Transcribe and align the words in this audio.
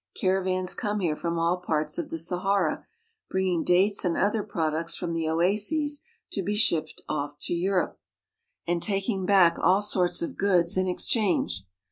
Caravans 0.15 0.73
come 0.73 0.99
here 0.99 1.15
from 1.15 1.37
all 1.37 1.57
parts 1.57 1.99
of 1.99 2.09
the 2.09 2.17
Sahara, 2.17 2.87
bringing 3.29 3.63
dates 3.63 4.03
and 4.03 4.17
other 4.17 4.41
products 4.41 4.95
from 4.95 5.13
the 5.13 5.29
oases 5.29 6.01
to 6.31 6.41
be 6.41 6.55
shipped 6.55 7.03
off 7.07 7.37
to 7.41 7.53
Europe, 7.53 7.99
a.ad. 8.67 8.77
62 8.77 8.81
AFRICA 8.93 8.99
taking 8.99 9.25
back 9.27 9.59
all 9.59 9.79
sorts 9.83 10.23
of 10.23 10.37
goods 10.37 10.75
in 10.75 10.87
exchange. 10.87 11.67